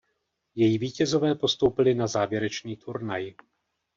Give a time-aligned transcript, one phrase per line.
[0.55, 3.33] Její vítězové postoupili na závěrečný turnaj.